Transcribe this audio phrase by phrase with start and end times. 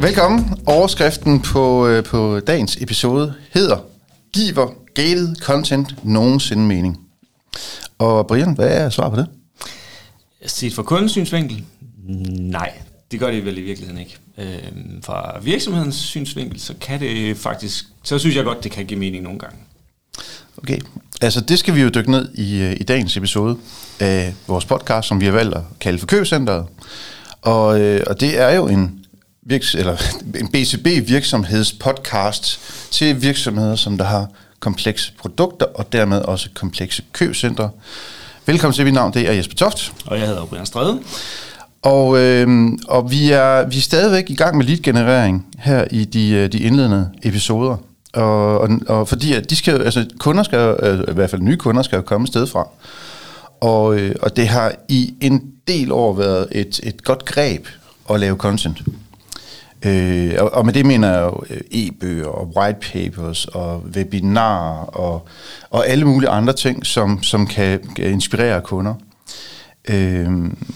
[0.00, 0.54] Velkommen.
[0.66, 3.78] Overskriften på, øh, på dagens episode hedder
[4.32, 7.00] Giver gated content nogensinde mening?
[7.98, 9.26] Og Brian, hvad er svaret på det?
[10.46, 11.64] Set fra kundens synsvinkel?
[12.38, 12.72] Nej,
[13.10, 14.18] det gør det vel i virkeligheden ikke.
[14.38, 19.00] Øhm, fra virksomhedens synsvinkel, så kan det faktisk, så synes jeg godt, det kan give
[19.00, 19.56] mening nogle gange.
[20.58, 20.78] Okay,
[21.22, 23.56] altså det skal vi jo dykke ned i, øh, i dagens episode
[24.00, 26.66] af vores podcast, som vi har valgt at kalde for Købcenteret.
[27.42, 28.99] Og, øh, og det er jo en,
[29.42, 29.96] virks, eller
[30.40, 34.26] en BCB-virksomhedspodcast til virksomheder, som der har
[34.60, 37.68] komplekse produkter og dermed også komplekse købcenter.
[38.46, 39.92] Velkommen til, mit navn det er Jesper Toft.
[40.06, 41.00] Og jeg hedder Brian Strede.
[41.82, 46.30] Og, øh, og vi, er, vi er stadigvæk i gang med lead-generering her i de,
[46.30, 47.76] øh, de indledende episoder.
[48.14, 51.56] Og, og, og fordi at de skal, altså kunder skal, øh, i hvert fald nye
[51.56, 52.68] kunder skal jo komme sted fra.
[53.60, 57.66] Og, øh, og det har i en del år været et, et godt greb
[58.10, 58.82] at lave content.
[59.86, 64.84] Øh, og, og med det mener jeg jo øh, e-bøger og white papers og webinarer
[64.84, 65.28] og,
[65.70, 68.94] og alle mulige andre ting, som, som kan, inspirere kunder.
[69.88, 70.30] Øh,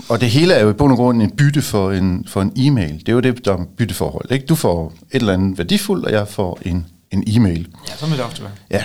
[0.09, 2.53] og det hele er jo i bund og grund en bytte for en, for en
[2.57, 2.99] e-mail.
[2.99, 4.33] Det er jo det, der er bytteforhold.
[4.33, 4.47] Ikke?
[4.47, 7.69] Du får et eller andet værdifuldt, og jeg får en, en e-mail.
[7.89, 8.53] Ja, så vil det ofte være.
[8.71, 8.83] Ja.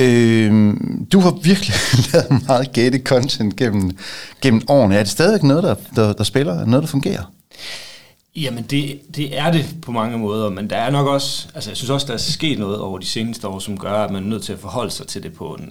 [0.00, 0.74] Øh,
[1.12, 1.74] du har virkelig
[2.12, 3.96] lavet meget gated content gennem,
[4.40, 4.94] gennem årene.
[4.94, 6.64] Er det stadigvæk noget, der, der, der spiller?
[6.64, 7.22] Noget, der fungerer?
[8.36, 11.76] Jamen, det, det er det på mange måder, men der er nok også, altså jeg
[11.76, 14.28] synes også, der er sket noget over de seneste år, som gør, at man er
[14.28, 15.70] nødt til at forholde sig til det på en,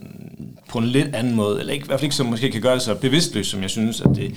[0.70, 2.73] på en lidt anden måde, eller ikke, i hvert fald ikke som måske kan gøre
[2.73, 4.36] det så bevidstløst, som jeg synes, at det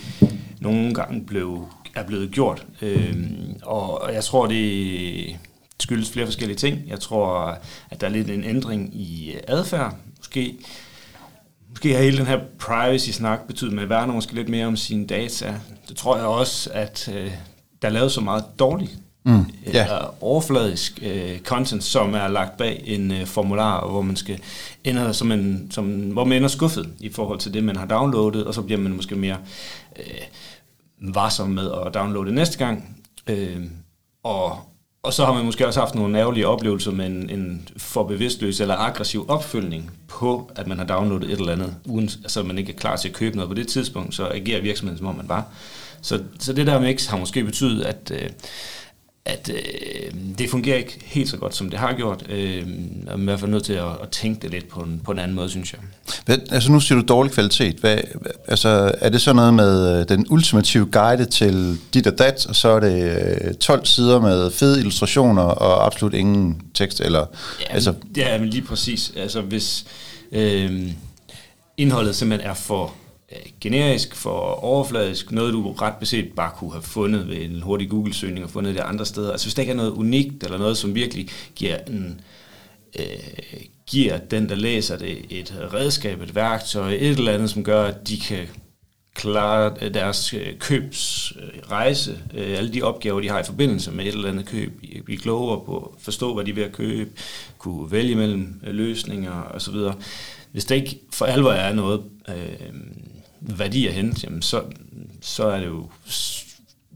[0.60, 2.66] nogle gange blev, er blevet gjort.
[2.82, 5.36] Øhm, og, og jeg tror, det
[5.80, 6.78] skyldes flere forskellige ting.
[6.86, 7.58] Jeg tror,
[7.90, 10.54] at der er lidt en ændring i adfærd, måske.
[11.70, 15.06] Måske har hele den her privacy-snak betydet, at man værner måske lidt mere om sine
[15.06, 15.54] data.
[15.88, 17.30] Det tror jeg også, at øh,
[17.82, 19.46] der er lavet så meget dårligt, mm, yeah.
[19.64, 24.40] eller overfladisk øh, content, som er lagt bag en øh, formular, hvor man skal
[24.84, 28.44] ender som en, som, hvor man ender skuffet i forhold til det, man har downloadet,
[28.44, 29.36] og så bliver man måske mere
[29.98, 32.96] øh, varsom med at downloade næste gang.
[33.26, 33.64] Øh,
[34.22, 34.58] og,
[35.02, 38.60] og så har man måske også haft nogle ærgerlige oplevelser med en, en for bevidstløs
[38.60, 42.72] eller aggressiv opfølgning på, at man har downloadet et eller andet, uden, altså man ikke
[42.72, 45.28] er klar til at købe noget på det tidspunkt, så agerer virksomheden, som om man
[45.28, 45.44] var.
[46.06, 48.30] Så, så det der mix har måske betydet, at, øh,
[49.24, 52.24] at øh, det fungerer ikke helt så godt, som det har gjort.
[52.28, 52.66] Øh,
[53.06, 55.00] og man er i hvert fald nødt til at, at tænke det lidt på en,
[55.04, 55.80] på en anden måde, synes jeg.
[56.26, 57.76] Hvad, altså nu siger du dårlig kvalitet.
[57.76, 57.98] Hvad,
[58.48, 62.56] altså, er det så noget med øh, den ultimative guide til dit og dat, og
[62.56, 63.18] så er det
[63.48, 67.00] øh, 12 sider med fede illustrationer og absolut ingen tekst?
[67.00, 67.26] Eller,
[67.60, 69.12] ja, altså, ja, men lige præcis.
[69.16, 69.84] Altså hvis
[70.32, 70.90] øh,
[71.76, 72.94] indholdet simpelthen er for
[73.32, 77.90] Øh, generisk, for overfladisk, noget du ret beset bare kunne have fundet ved en hurtig
[77.90, 79.32] Google-søgning og fundet det andre steder.
[79.32, 82.20] Altså hvis der ikke er noget unikt, eller noget, som virkelig giver, en,
[82.98, 83.04] øh,
[83.86, 88.08] giver den, der læser det, et redskab, et værktøj, et eller andet, som gør, at
[88.08, 88.46] de kan
[89.14, 94.28] klare deres øh, købsrejse, øh, alle de opgaver, de har i forbindelse med et eller
[94.28, 94.72] andet køb,
[95.04, 97.10] blive klogere på, forstå, hvad de vil købe,
[97.58, 99.74] kunne vælge mellem øh, løsninger osv.
[100.52, 102.70] Hvis det ikke for alvor er noget, øh,
[103.46, 104.62] værdi at hente, jamen så,
[105.20, 105.88] så er det jo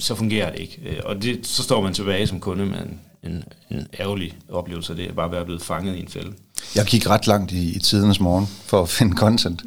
[0.00, 0.80] så fungerer det ikke.
[0.86, 4.92] Øh, og det, så står man tilbage som kunde med en, en, en ærgerlig oplevelse
[4.92, 6.32] af det, at bare være blevet fanget i en fælde.
[6.74, 9.62] Jeg gik ret langt i, i tidernes morgen for at finde content.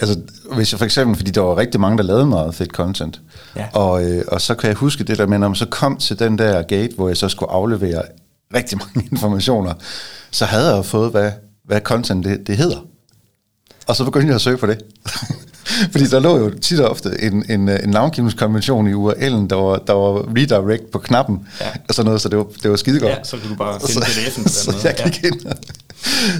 [0.00, 0.20] altså,
[0.54, 3.20] hvis jeg for eksempel, fordi der var rigtig mange, der lavede meget fedt content,
[3.56, 3.66] ja.
[3.72, 6.18] og, øh, og så kan jeg huske det der med, når man så kom til
[6.18, 8.02] den der gate, hvor jeg så skulle aflevere
[8.54, 9.74] rigtig mange informationer,
[10.30, 11.32] så havde jeg jo fået, hvad,
[11.64, 12.86] hvad content det, det hedder.
[13.86, 14.78] Og så begyndte jeg at søge på det.
[15.92, 19.76] Fordi der lå jo tit og ofte en, en, en navngivningskonvention i URL'en, der var,
[19.76, 21.66] der var redirect på knappen, ja.
[21.88, 23.12] og sådan noget, så det var, det var skide godt.
[23.12, 25.28] Ja, så kunne du bare finde pdf'en så, så jeg gik ja.
[25.28, 25.40] ind.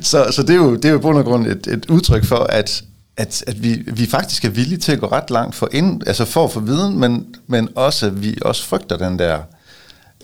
[0.03, 2.83] så, så det er jo, det er jo på grund et, et udtryk for, at
[3.17, 6.25] at, at vi, vi faktisk er villige til at gå ret langt for, ind, altså
[6.25, 9.39] for at få viden, men, men også, at vi også frygter den der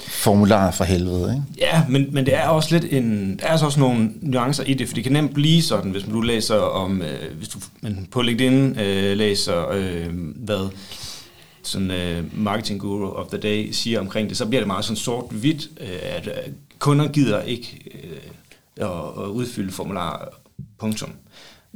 [0.09, 1.67] formular for helvede, ikke?
[1.73, 4.75] Ja, men, men det er også lidt en, der er altså også nogle nuancer i
[4.75, 8.09] det, for det kan nemt blive sådan, hvis du læser om, øh, hvis du men
[8.11, 10.07] på LinkedIn øh, læser, øh,
[10.37, 10.69] hvad
[11.63, 14.97] sådan øh, marketing guru of the day siger omkring det, så bliver det meget sådan
[14.97, 18.19] sort-hvidt, øh, at øh, kunder gider ikke øh,
[18.77, 20.29] at, at udfylde formular,
[20.79, 21.11] punktum.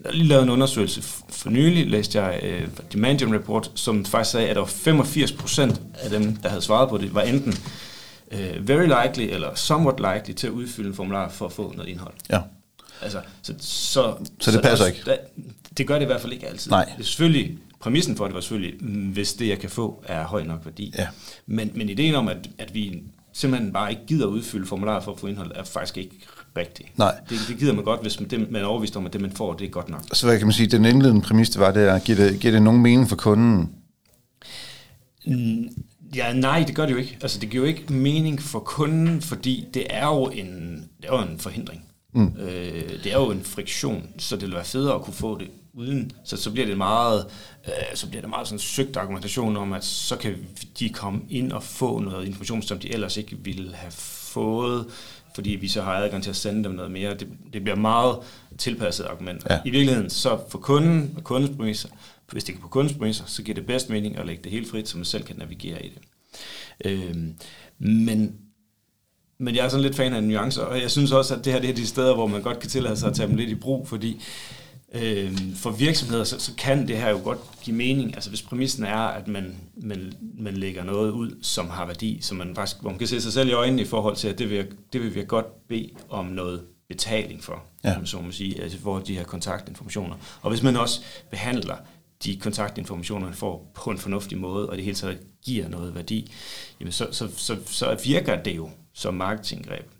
[0.05, 4.31] Jeg har lige lavet en undersøgelse for nylig, læste jeg øh, The Report, som faktisk
[4.31, 4.69] sagde, at der var
[5.73, 7.55] 85% af dem, der havde svaret på det, var enten
[8.33, 11.89] uh, very likely eller somewhat likely til at udfylde en formular for at få noget
[11.89, 12.15] indhold.
[12.31, 12.41] Ja.
[13.03, 15.03] Altså, så, så, så det så passer der, ikke?
[15.07, 15.17] Der,
[15.79, 16.71] det gør det i hvert fald ikke altid.
[16.71, 16.85] Nej.
[16.85, 18.81] Det er selvfølgelig, præmissen for det var selvfølgelig,
[19.13, 20.95] hvis det jeg kan få er høj nok værdi.
[20.99, 21.07] Ja.
[21.47, 23.03] Men, men ideen om, at, at vi
[23.33, 26.27] simpelthen bare ikke gider udfylde formularer for at få indhold, er faktisk ikke
[26.57, 26.99] rigtigt.
[26.99, 27.15] Nej.
[27.31, 29.33] Det, det gider man godt, hvis man, det, man er overvist om, at det, man
[29.33, 30.03] får, det er godt nok.
[30.13, 32.53] Så hvad kan man sige, den indledende præmis, det var, det er, giver det, giver
[32.53, 33.73] det nogen mening for kunden?
[35.27, 35.69] Mm,
[36.15, 37.19] Ja, nej, det gør det jo ikke.
[37.23, 41.17] Altså, det giver jo ikke mening for kunden, fordi det er jo en, det er
[41.17, 41.85] jo en forhindring.
[42.15, 42.33] Mm.
[42.39, 45.49] Øh, det er jo en friktion, så det vil være federe at kunne få det
[45.75, 46.13] uden.
[46.25, 47.27] Så, så bliver det meget,
[47.67, 50.35] øh, så bliver det meget sådan søgt argumentation om, at så kan
[50.79, 54.87] de komme ind og få noget information, som de ellers ikke ville have fået,
[55.35, 57.15] fordi vi så har adgang til at sende dem noget mere.
[57.15, 58.17] Det, det bliver meget
[58.59, 59.47] tilpasset argument.
[59.51, 59.59] Ja.
[59.65, 61.89] I virkeligheden, så for kunden og kundens præmisser,
[62.33, 64.71] hvis det er på kundens præmisser, så giver det bedst mening at lægge det helt
[64.71, 65.99] frit, så man selv kan navigere i det.
[66.85, 67.35] Øhm,
[67.79, 68.37] men,
[69.39, 71.61] men jeg er sådan lidt fan af nuancer, og jeg synes også, at det her
[71.61, 73.55] det er de steder, hvor man godt kan tillade sig at tage dem lidt i
[73.55, 74.23] brug, fordi
[74.95, 78.15] øhm, for virksomheder, så, så kan det her jo godt give mening.
[78.15, 82.37] Altså hvis præmissen er, at man, man, man lægger noget ud, som har værdi, som
[82.37, 84.51] man faktisk, hvor man kan se sig selv i øjnene i forhold til, at det
[84.51, 87.97] vil, det vil vi godt bede om noget betaling for, ja.
[88.05, 90.17] så må sige, altså for de her kontaktinformationer.
[90.43, 91.01] Og hvis man også
[91.31, 91.77] behandler
[92.25, 96.33] de kontaktinformationer, man får på en fornuftig måde, og det hele taget giver noget værdi,
[96.81, 99.91] jamen så, så, så, så virker det jo som marketinggreb.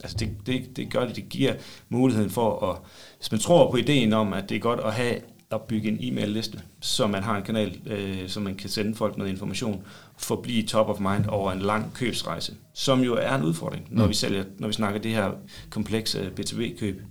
[0.00, 1.54] Altså det, det, det gør det, det giver
[1.88, 2.78] muligheden for at,
[3.18, 5.20] hvis man tror på ideen om, at det er godt at have
[5.50, 9.30] opbygge en e-mail-liste, så man har en kanal, øh, så man kan sende folk noget
[9.30, 9.82] information,
[10.18, 13.86] for at blive top of mind over en lang købsrejse, som jo er en udfordring,
[13.90, 14.08] når mm.
[14.08, 15.30] vi sælger, når vi snakker det her
[15.70, 17.02] komplekse B2B-køb.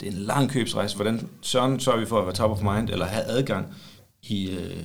[0.00, 0.96] Det er en lang købsrejse.
[0.96, 3.66] Hvordan søren sørger vi for at være top of mind, eller have adgang
[4.22, 4.82] i øh,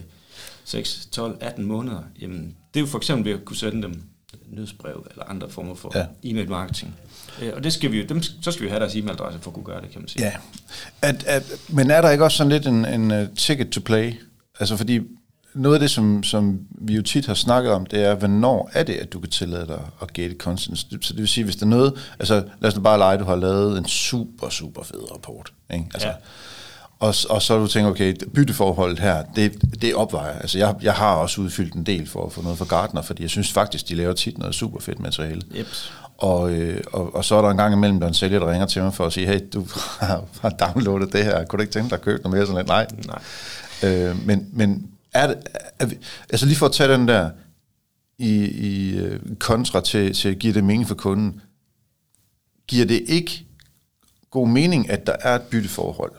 [0.65, 2.04] 6, 12, 18 måneder?
[2.21, 4.04] Jamen, det er jo for eksempel ved at kunne sende dem
[4.48, 6.06] nyhedsbrev eller andre former for ja.
[6.24, 6.95] e-mail marketing.
[7.42, 9.65] Øh, og det skal vi, dem, så skal vi have deres e-mailadresse for at kunne
[9.65, 10.25] gøre det, kan man sige.
[10.25, 10.33] Ja,
[11.01, 14.13] at, at, men er der ikke også sådan lidt en, en uh, ticket to play?
[14.60, 15.00] Altså fordi
[15.53, 18.83] noget af det, som, som vi jo tit har snakket om, det er, hvornår er
[18.83, 20.79] det, at du kan tillade dig at gate content?
[20.79, 23.23] Så det vil sige, hvis der er noget, altså lad os nu bare lege, du
[23.23, 25.53] har lavet en super, super fed rapport.
[25.73, 25.85] Ikke?
[25.94, 26.13] Altså, ja.
[27.00, 30.39] Og, og så du tænker, okay, bytteforholdet her, det, det opvejer.
[30.39, 33.21] Altså jeg, jeg har også udfyldt en del for at få noget fra Gartner, fordi
[33.21, 35.41] jeg synes faktisk, de laver tit noget super fedt materiale.
[35.55, 35.67] Yep.
[36.17, 38.51] Og, øh, og, og så er der en gang imellem, der er en sælger, der
[38.51, 39.67] ringer til mig for at sige, hey, du
[40.41, 42.45] har downloadet det her, kunne du ikke tænke dig at købe noget mere?
[42.45, 42.88] Sådan lidt, nej.
[43.07, 43.21] nej.
[43.91, 45.48] Øh, men, men er det,
[45.80, 45.98] er vi,
[46.30, 47.30] altså lige for at tage den der
[48.18, 51.42] i, i øh, kontra til, til at give det mening for kunden,
[52.68, 53.45] giver det ikke
[54.31, 56.12] god mening, at der er et bytteforhold?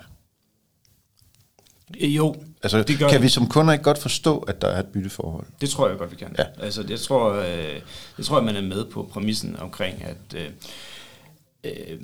[2.01, 3.23] Jo, altså, det gør kan det.
[3.23, 5.47] vi som kunder ikke godt forstå, at der er et bytteforhold?
[5.61, 6.35] Det tror jeg godt, vi kan.
[6.39, 6.45] Ja.
[6.59, 7.81] Altså, jeg tror, øh,
[8.19, 10.51] jeg tror, at man er med på præmissen omkring, at, øh,
[11.65, 12.01] øh,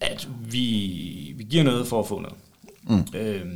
[0.00, 2.38] at vi, vi giver noget for at få noget.
[2.82, 3.18] Mm.
[3.18, 3.46] Øh,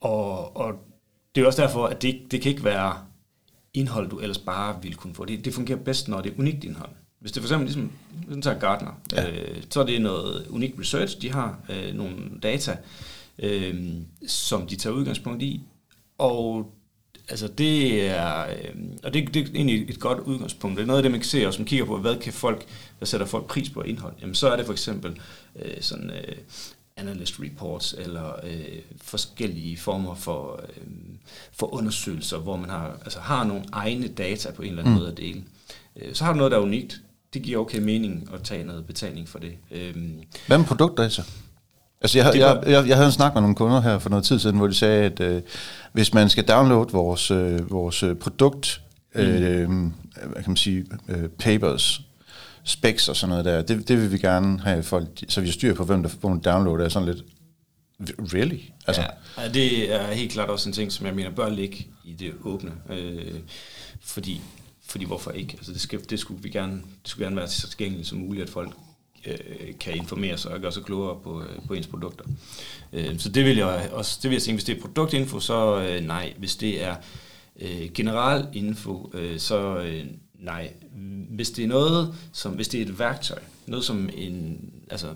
[0.00, 0.74] og, og
[1.34, 2.96] det er også derfor, at det, det kan ikke være
[3.74, 5.24] indhold, du ellers bare vil kunne få.
[5.24, 6.90] Det, det fungerer bedst, når det er unikt indhold.
[7.20, 9.30] Hvis det for eksempel ligesom, hvis man tager Gartner, ja.
[9.30, 12.76] øh, så er det noget unikt research, de har øh, nogle data,
[13.38, 13.94] øh,
[14.26, 15.60] som de tager udgangspunkt i,
[16.18, 16.72] og
[17.28, 20.76] altså det er, øh, og det, det er egentlig et godt udgangspunkt.
[20.76, 22.66] Det er noget af det, man kan se, og som kigger på, hvad kan folk,
[22.98, 24.14] hvad sætter folk pris på indhold.
[24.20, 25.20] Jamen så er det for eksempel
[25.56, 26.36] øh, sådan øh,
[26.96, 30.86] analyst reports, eller øh, forskellige former for, øh,
[31.52, 35.00] for undersøgelser, hvor man har, altså har nogle egne data på en eller anden mm.
[35.00, 35.42] måde at dele.
[35.96, 37.00] Øh, så har du noget, der er unikt.
[37.34, 39.52] Det giver okay mening at tage noget betaling for det.
[39.70, 39.94] Øh,
[40.46, 41.22] Hvad med produktdata?
[42.00, 44.38] Altså jeg, jeg, jeg, jeg havde en snak med nogle kunder her for noget tid
[44.38, 45.42] siden, hvor de sagde, at øh,
[45.92, 48.82] hvis man skal downloade vores, øh, vores øh, produkt,
[49.14, 49.20] mm.
[49.20, 49.68] øh,
[50.14, 52.00] hvad kan man sige, øh, papers,
[52.64, 55.52] specs og sådan noget der, det, det vil vi gerne have folk, så vi styrer
[55.52, 57.24] styr på, hvem der får download er sådan lidt,
[58.08, 58.58] really?
[58.86, 59.02] Altså.
[59.38, 62.32] Ja, det er helt klart også en ting, som jeg mener bør ligge i det
[62.44, 63.34] åbne, øh,
[64.00, 64.40] fordi,
[64.86, 65.54] fordi hvorfor ikke?
[65.56, 68.42] Altså det, skal, det, skulle vi gerne, det skulle gerne være så tilgængeligt som muligt,
[68.42, 68.74] at folk
[69.26, 72.24] øh, kan informere sig og gøre sig klogere på, øh, på ens produkter.
[72.92, 75.80] Øh, så det vil jeg også, det vil jeg sige, hvis det er produktinfo, så
[75.80, 76.32] øh, nej.
[76.38, 76.96] Hvis det er
[77.60, 80.04] øh, general info, øh, så øh,
[80.42, 80.72] nej.
[81.28, 85.14] Hvis det er noget, som, hvis det er et værktøj, noget som en, altså,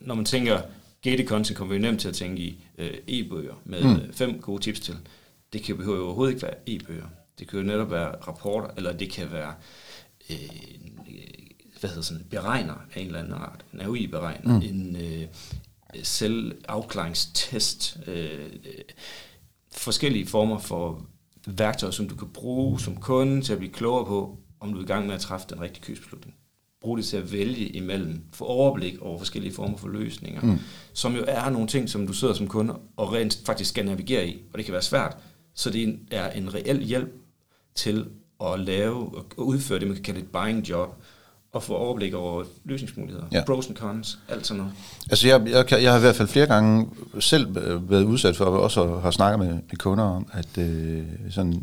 [0.00, 0.60] når man tænker
[1.02, 4.12] gated content, kommer vi nemt til at tænke i øh, e-bøger med mm.
[4.12, 4.96] fem gode tips til.
[5.52, 7.06] Det kan behøve overhovedet ikke være e-bøger.
[7.38, 9.54] Det kan jo netop være rapporter, eller det kan være
[10.30, 10.36] øh,
[11.80, 14.66] hvad hedder sådan, beregner af en eller anden art, en AOI-beregner, mm.
[14.66, 15.26] en øh,
[16.02, 18.50] selvafklaringstest, øh,
[19.72, 21.06] forskellige former for
[21.46, 24.82] værktøjer, som du kan bruge som kunde til at blive klogere på, om du er
[24.82, 26.34] i gang med at træffe den rigtige købsbeslutning.
[26.80, 30.58] Brug det til at vælge imellem, få overblik over forskellige former for løsninger, mm.
[30.92, 34.28] som jo er nogle ting, som du sidder som kunde og rent faktisk skal navigere
[34.28, 35.16] i, og det kan være svært,
[35.54, 37.14] så det er en reel hjælp
[37.74, 38.08] til
[38.44, 41.02] at lave og udføre det, man kan kalde et buying job,
[41.52, 43.44] og få overblik over løsningsmuligheder, ja.
[43.44, 44.72] pros and cons, alt sådan noget.
[45.10, 46.88] Altså jeg, jeg, jeg har i hvert fald flere gange
[47.20, 47.54] selv
[47.90, 51.62] været udsat for, og også har snakket med, med kunder om, at øh, sådan,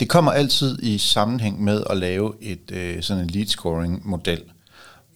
[0.00, 4.42] det kommer altid i sammenhæng med at lave et øh, sådan en lead scoring model.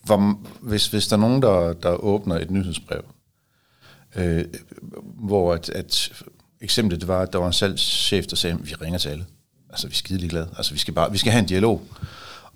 [0.05, 3.05] Hvor, hvis, hvis der er nogen, der, der åbner et nyhedsbrev,
[4.17, 4.45] øh,
[5.03, 6.13] hvor at, at
[6.61, 9.25] eksemplet det var, at der var en salgschef, der sagde, at vi ringer til alle.
[9.71, 10.49] Altså, vi er skide glade.
[10.57, 11.83] Altså, vi skal, bare, vi skal have en dialog.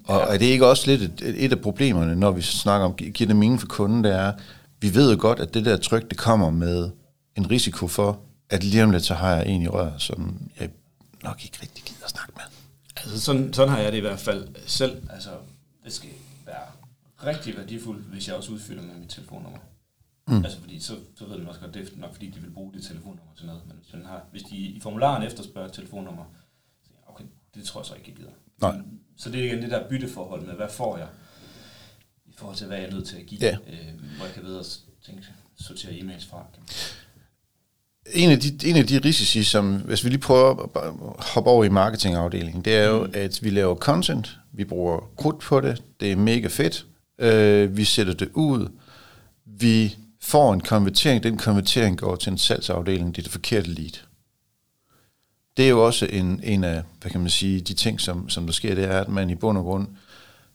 [0.09, 0.35] Og ja.
[0.35, 3.37] er det ikke også lidt et, et af problemerne, når vi snakker om, giver det
[3.37, 4.33] mening for kunden, det er,
[4.81, 6.91] vi ved jo godt, at det der tryk, det kommer med
[7.37, 10.71] en risiko for, at lige om lidt, så har jeg en i rør, som jeg
[11.23, 12.43] nok ikke rigtig gider at snakke med.
[12.97, 15.03] Altså sådan, sådan har jeg det i hvert fald selv.
[15.13, 15.31] Altså,
[15.85, 16.11] det skal
[16.47, 16.67] være
[17.27, 19.59] rigtig værdifuldt, hvis jeg også udfylder med mit telefonnummer.
[20.29, 20.45] Mm.
[20.45, 22.73] Altså fordi så, så ved man også godt, det er nok fordi, de vil bruge
[22.73, 23.63] det telefonnummer til noget.
[23.67, 26.25] Men hvis, man har, hvis de i formularen efterspørger telefonnummer,
[26.85, 27.25] så okay,
[27.55, 28.31] det tror jeg så ikke, jeg gider.
[28.61, 28.75] Nej.
[29.17, 31.07] Så det er igen det der bytteforhold med, hvad får jeg,
[32.27, 33.57] i forhold til, hvad jeg er nødt til at give, ja.
[33.67, 34.65] øh, hvor jeg kan videre
[35.07, 35.23] tænke,
[35.61, 36.45] sortere e-mails fra.
[38.13, 40.93] En af, de, en af de risici, som, hvis vi lige prøver at
[41.35, 43.13] hoppe over i marketingafdelingen, det er jo, mm.
[43.15, 46.87] at vi laver content, vi bruger krudt på det, det er mega fedt,
[47.19, 48.69] øh, vi sætter det ud,
[49.45, 54.08] vi får en konvertering, den konvertering går til en salgsafdeling, det er det forkerte lead.
[55.59, 58.47] Det er jo også en, en af, hvad kan man sige, de ting, som, som
[58.47, 59.89] der sker, det er, at man i bund og grund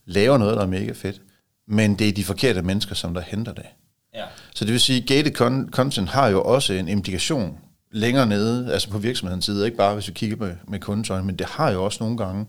[0.06, 1.22] laver noget, der er mega fedt,
[1.68, 3.66] men det er de forkerte mennesker, som der henter det.
[4.14, 4.26] Ja.
[4.56, 5.32] Så det vil sige, gated
[5.72, 7.58] content har jo også en implikation
[7.92, 11.36] længere nede, altså på virksomhedens side, ikke bare hvis vi kigger med, med kundetøjen, men
[11.36, 12.46] det har jo også nogle gange,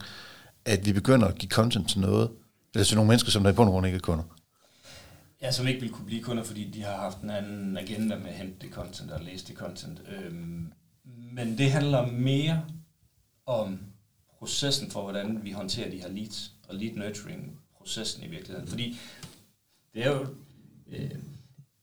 [0.64, 2.30] at vi begynder at give content til noget,
[2.74, 4.24] eller til nogle mennesker, som der i bund og grund ikke er kunder.
[5.42, 8.28] Ja, som ikke vil kunne blive kunder, fordi de har haft en anden agenda med
[8.28, 10.00] at hente det content og læse det content.
[10.16, 10.72] Øhm,
[11.04, 12.64] men det handler mere
[13.46, 13.78] om
[14.38, 18.68] processen for, hvordan vi håndterer de her leads, og lead nurturing processen i virkeligheden.
[18.68, 18.98] Fordi
[19.94, 20.26] det er jo
[20.88, 21.10] øh,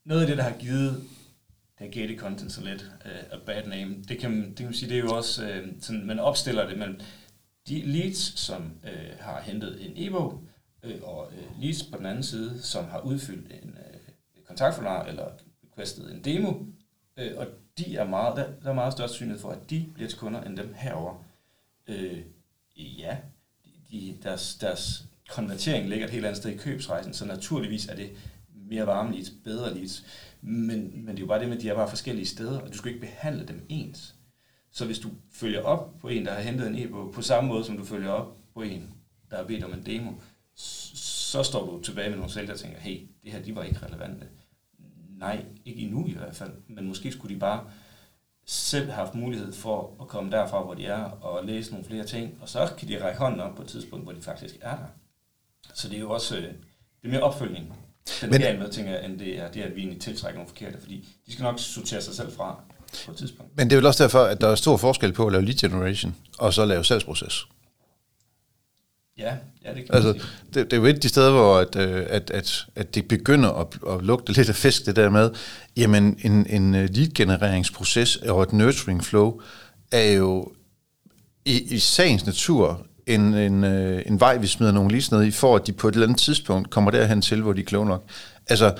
[0.06, 1.04] noget af det, der har givet
[1.80, 3.96] det her gated content så lidt uh, a bad name.
[4.08, 6.78] Det kan, det kan man sige, det er jo også, uh, sådan, man opstiller det
[6.78, 7.00] mellem
[7.68, 10.44] de leads, som uh, har hentet en e-bog,
[10.84, 15.26] uh, og uh, leads på den anden side, som har udfyldt en uh, kontaktformular eller
[15.64, 16.54] requestet en demo,
[17.22, 17.48] Øh, og
[17.78, 20.44] de er meget, der, der er meget større synlighed for, at de bliver til kunder
[20.44, 21.24] end dem herover.
[21.88, 22.20] Øh,
[22.76, 23.18] ja,
[23.92, 28.10] de, deres, deres konvertering ligger et helt andet sted i købsrejsen, så naturligvis er det
[28.54, 30.06] mere varme leads, bedre leads.
[30.42, 32.72] Men, men det er jo bare det med, at de er bare forskellige steder, og
[32.72, 34.16] du skal ikke behandle dem ens.
[34.72, 37.66] Så hvis du følger op på en, der har hentet en e-bog, på samme måde
[37.66, 38.94] som du følger op på en,
[39.30, 40.12] der har bedt om en demo,
[40.56, 43.86] så står du tilbage med nogle sælgere, der tænker, hey, det her, de var ikke
[43.86, 44.28] relevante.
[45.22, 47.64] Nej, ikke endnu i hvert fald, men måske skulle de bare
[48.46, 52.06] selv have haft mulighed for at komme derfra, hvor de er, og læse nogle flere
[52.06, 54.76] ting, og så kan de række hånden op på et tidspunkt, hvor de faktisk er
[54.76, 54.86] der.
[55.74, 57.74] Så det er jo også øh, det er mere opfølgning
[58.22, 60.50] den men, med, tænker jeg, end det er, det er, at vi egentlig tiltrækker nogle
[60.50, 62.60] forkerte, fordi de skal nok sortere sig selv fra
[63.06, 63.58] på et tidspunkt.
[63.58, 65.58] Men det er vel også derfor, at der er stor forskel på at lave lead
[65.58, 67.48] generation, og så lave salgsproces.
[69.22, 69.34] Ja,
[69.66, 70.14] ja, det kan altså,
[70.54, 73.08] det, det er jo et af de steder, hvor at, øh, at, at, at det
[73.08, 75.30] begynder at, at lugte lidt af fisk, det der med,
[75.78, 79.42] jamen en, en øh, lead-genereringsproces og et nurturing flow
[79.92, 80.52] er jo
[81.46, 85.32] i, i sagens natur en, en, øh, en vej, vi smider nogle leads ned i,
[85.32, 87.86] for at de på et eller andet tidspunkt kommer derhen til, hvor de er kloge
[87.86, 88.04] nok.
[88.50, 88.74] Altså,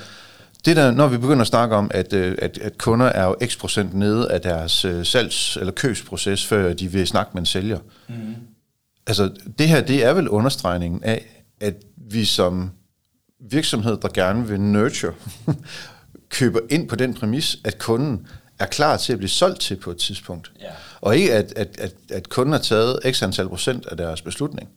[0.64, 3.58] det der, når vi begynder at snakke om, at, at, at kunder er jo x
[3.58, 7.78] procent nede af deres salgs- eller købsproces, før de vil snakke med en sælger.
[8.08, 8.34] Mm.
[9.06, 12.70] Altså, det her, det er vel understregningen af, at vi som
[13.40, 15.14] virksomhed, der gerne vil nurture,
[16.28, 18.26] køber ind på den præmis, at kunden
[18.58, 20.52] er klar til at blive solgt til på et tidspunkt.
[20.60, 20.70] Ja.
[21.00, 24.68] Og ikke at, at, at, at kunden har taget x antal procent af deres beslutning.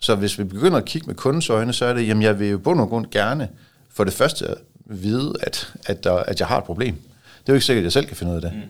[0.00, 2.48] Så hvis vi begynder at kigge med kundens øjne, så er det, jamen jeg vil
[2.48, 3.48] jo bund og grund gerne
[3.90, 6.94] for det første vide, at, at, der, at jeg har et problem.
[6.94, 8.52] Det er jo ikke sikkert, at jeg selv kan finde ud af det.
[8.54, 8.60] Mm.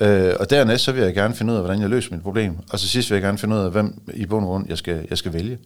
[0.00, 2.56] Øh, og dernæst så vil jeg gerne finde ud af, hvordan jeg løser mit problem.
[2.70, 4.78] Og så sidst vil jeg gerne finde ud af, hvem i bund og grund jeg
[4.78, 5.58] skal, jeg skal vælge.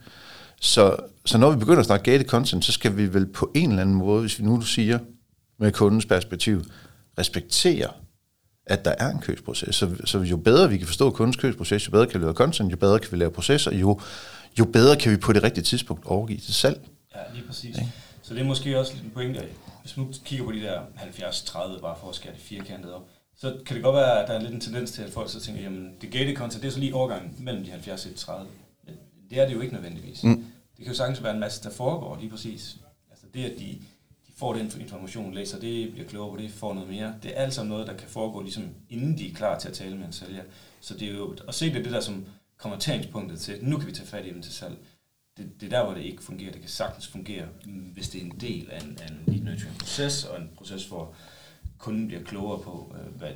[0.60, 0.96] Så,
[1.26, 3.82] så når vi begynder at snakke gated content, så skal vi vel på en eller
[3.82, 4.98] anden måde, hvis vi nu siger
[5.58, 6.62] med kundens perspektiv,
[7.18, 7.88] respektere
[8.66, 9.76] at der er en købsproces.
[9.76, 12.72] Så, så jo bedre vi kan forstå kundens købsproces, jo bedre kan vi lave content,
[12.72, 14.00] jo bedre kan vi lave processer, jo,
[14.58, 16.80] jo bedre kan vi på det rigtige tidspunkt overgive til salg.
[17.14, 17.76] Ja, lige præcis.
[17.76, 17.86] Ja.
[18.22, 19.40] Så det er måske også lidt en pointe
[19.82, 23.08] hvis man kigger på de der 70-30, bare for at skære det firkantet op,
[23.40, 25.40] så kan det godt være, at der er lidt en tendens til, at folk så
[25.40, 28.50] tænker, jamen det gated content, det er så lige overgangen mellem de 70 og 30.
[28.86, 28.94] Men
[29.30, 30.24] det er det jo ikke nødvendigvis.
[30.24, 30.44] Mm.
[30.76, 32.76] Det kan jo sagtens være en masse, der foregår lige præcis.
[33.10, 33.78] Altså det, at de
[34.36, 37.14] får den information, læser det, bliver klogere på det, får noget mere.
[37.22, 39.74] Det er alt sammen noget, der kan foregå, ligesom inden de er klar til at
[39.74, 40.42] tale med en sælger.
[40.80, 43.92] Så det er jo at se det, det der som konverteringspunktet til, nu kan vi
[43.92, 44.76] tage fat i dem til salg.
[45.36, 46.52] Det, det er der, hvor det ikke fungerer.
[46.52, 47.46] Det kan sagtens fungere,
[47.92, 50.86] hvis det er en del af en, af en lead nurturing proces, og en proces,
[50.86, 51.14] hvor
[51.80, 53.30] kunden bliver klogere på, øh, hvad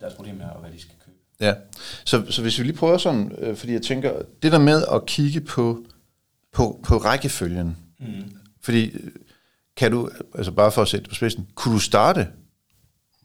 [0.00, 1.16] deres problem er, og hvad de skal købe.
[1.40, 1.54] Ja,
[2.04, 5.06] så, så hvis vi lige prøver sådan, øh, fordi jeg tænker, det der med at
[5.06, 5.84] kigge på,
[6.52, 8.36] på, på rækkefølgen, mm.
[8.60, 9.10] fordi øh,
[9.76, 12.28] kan du, altså bare for at sætte på spidsen, kunne du starte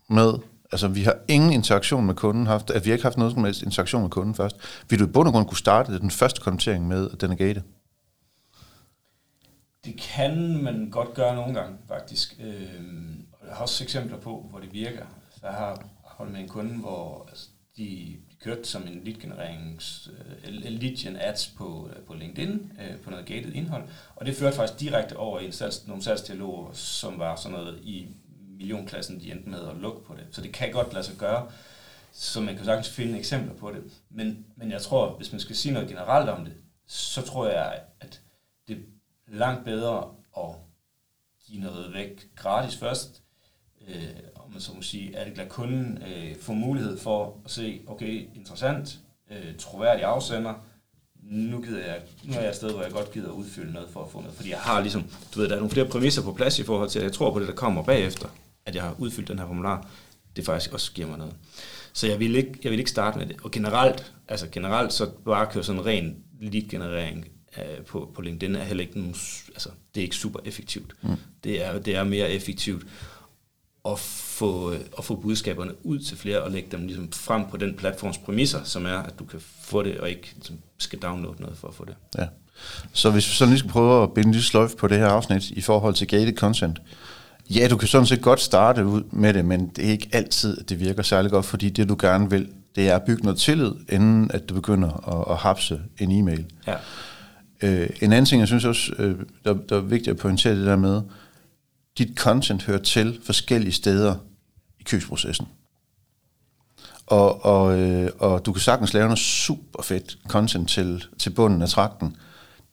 [0.10, 0.34] med,
[0.72, 3.44] altså vi har ingen interaktion med kunden haft, at vi har ikke haft noget som
[3.44, 4.56] helst interaktion med kunden først.
[4.90, 7.36] Vil du i bund og grund kunne starte den første konvertering med, at den er
[7.36, 7.62] gated?
[9.86, 12.40] Det kan man godt gøre nogle gange, faktisk.
[12.40, 12.70] Øh,
[13.50, 15.06] jeg har også eksempler på, hvor det virker.
[15.32, 19.20] Så jeg har holdt med en kunde, hvor altså, de, de kørte som en lead
[19.22, 23.84] genererings, uh, øh, lead gen ads på, uh, på LinkedIn, uh, på noget gated indhold,
[24.16, 27.80] og det førte faktisk direkte over i en salgs, nogle salgsdialoger, som var sådan noget
[27.84, 28.08] i
[28.60, 30.28] millionklassen, de endte med at lukke på det.
[30.32, 31.52] Så det kan godt lade sig gøre,
[32.12, 33.84] så man kan sagtens finde eksempler på det.
[34.10, 36.54] Men, men jeg tror, hvis man skal sige noget generelt om det,
[36.88, 38.22] så tror jeg, at
[38.68, 38.82] det er
[39.38, 40.56] langt bedre at
[41.48, 43.24] give noget væk gratis først,
[43.90, 44.04] øh,
[44.36, 48.28] om man så må sige, at lade kunden øh, få mulighed for at se, okay,
[48.36, 49.00] interessant,
[49.32, 50.54] øh, troværdig afsender,
[51.24, 53.90] nu, gider jeg, nu er jeg et sted, hvor jeg godt gider at udfylde noget
[53.90, 54.36] for at få noget.
[54.36, 55.04] Fordi jeg har ligesom,
[55.36, 57.34] du ved, der er nogle flere præmisser på plads i forhold til, at jeg tror
[57.34, 58.28] på det, der kommer bagefter,
[58.66, 59.88] at jeg har udfyldt den her formular,
[60.36, 61.36] det faktisk også giver mig noget.
[61.94, 63.36] Så jeg vil ikke, jeg vil ikke starte med det.
[63.44, 67.28] Og generelt, altså generelt, så bare køre sådan en ren lead-generering
[67.58, 69.16] øh, på, på LinkedIn er heller ikke nogen,
[69.48, 70.96] altså det er ikke super effektivt.
[71.02, 71.10] Mm.
[71.44, 72.86] Det, er, det er mere effektivt
[73.86, 77.74] at få, at få budskaberne ud til flere og lægge dem ligesom frem på den
[77.74, 81.58] platforms præmisser, som er, at du kan få det, og ikke ligesom, skal downloade noget
[81.58, 81.96] for at få det.
[82.18, 82.26] Ja.
[82.94, 85.50] Så hvis vi så lige skal prøve at binde lidt sløjf på det her afsnit
[85.50, 86.82] i forhold til gated content.
[87.50, 90.58] Ja, du kan sådan set godt starte ud med det, men det er ikke altid,
[90.60, 93.40] at det virker særlig godt, fordi det du gerne vil, det er at bygge noget
[93.40, 96.46] tillid, inden at du begynder at, at hapse en e-mail.
[96.68, 96.76] Ja.
[97.64, 100.66] Øh, en anden ting, jeg synes også, øh, der, der er vigtigt at pointere det
[100.66, 101.02] der med,
[102.00, 104.16] dit content hører til forskellige steder
[104.80, 105.48] i købsprocessen.
[107.08, 111.62] Og, og, øh, og du kan sagtens lave noget super fedt content til, til bunden
[111.62, 112.16] af trakten.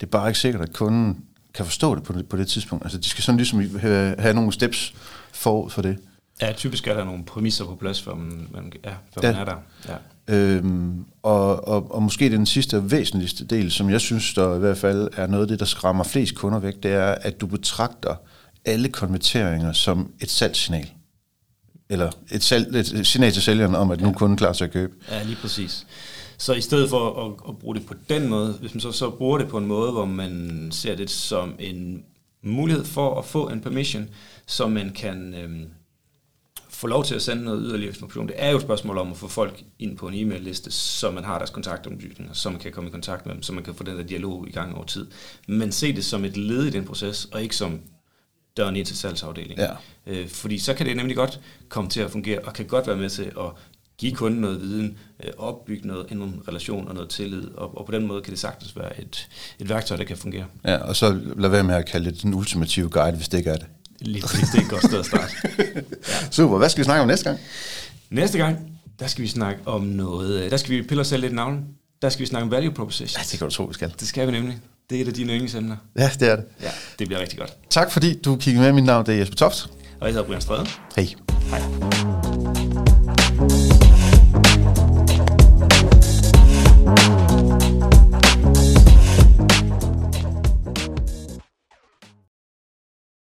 [0.00, 2.84] Det er bare ikke sikkert, at kunden kan forstå det på det, på det tidspunkt.
[2.84, 4.94] Altså, de skal sådan ligesom have, have nogle steps
[5.32, 5.98] for, for det.
[6.42, 9.32] Ja, typisk er der nogle præmisser på plads, før man, man, ja, før ja.
[9.32, 9.56] man er der.
[9.88, 9.96] Ja.
[10.28, 14.58] Øhm, og, og, og måske den sidste og væsentligste del, som jeg synes, der i
[14.58, 17.46] hvert fald er noget af det, der skræmmer flest kunder væk, det er, at du
[17.46, 18.14] betragter
[18.66, 20.90] alle konverteringer som et salgssignal.
[21.90, 24.72] Eller et, salg, et signal til sælgeren om, at nu er kunden klar til at
[24.72, 24.94] købe.
[25.11, 25.87] Ja, lige præcis.
[26.38, 29.11] Så i stedet for at, at bruge det på den måde, hvis man så, så
[29.11, 32.05] bruger det på en måde, hvor man ser det som en
[32.42, 34.09] mulighed for at få en permission,
[34.46, 35.66] så man kan øhm,
[36.68, 38.29] få lov til at sende noget yderligere information.
[38.29, 41.24] Det er jo et spørgsmål om at få folk ind på en e-mail-liste, så man
[41.24, 43.85] har deres kontaktomdybninger, så man kan komme i kontakt med dem, så man kan få
[43.85, 45.07] den der dialog i gang over tid.
[45.48, 47.81] Men se det som et led i den proces, og ikke som
[48.56, 49.58] døren ind til salgsafdelingen.
[49.58, 49.70] Ja.
[50.12, 52.96] Øh, fordi så kan det nemlig godt komme til at fungere, og kan godt være
[52.96, 53.50] med til at
[53.98, 57.92] give kunden noget viden, øh, opbygge noget, en relation og noget tillid, og, og på
[57.92, 60.44] den måde kan det sagtens være et, et værktøj, der kan fungere.
[60.64, 63.50] Ja, og så lad være med at kalde det den ultimative guide, hvis det ikke
[63.50, 63.66] er det.
[64.00, 65.32] Lige præcis, det er et godt sted at starte.
[65.58, 66.30] ja.
[66.30, 67.40] Super, hvad skal vi snakke om næste gang?
[68.10, 71.22] Næste gang, der skal vi snakke om noget, øh, der skal vi pille os selv
[71.22, 71.64] lidt navn.
[72.02, 73.20] Der skal vi snakke om value proposition.
[73.20, 73.92] Ja, det kan du tro, vi skal.
[74.00, 74.58] Det skal vi nemlig.
[74.90, 75.77] Det er et af dine yndlingsemner.
[75.99, 76.44] Ja, det er det.
[76.62, 77.53] Ja, det bliver rigtig godt.
[77.70, 78.72] Tak fordi du kiggede med.
[78.72, 79.70] Mit navn det er Jesper Toft.
[80.01, 80.66] Og jeg hedder Brian Strade.
[80.96, 81.07] Hej.
[81.51, 82.25] Hej.